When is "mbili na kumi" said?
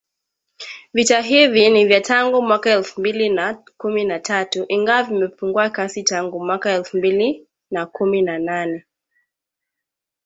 2.99-4.05, 6.97-8.21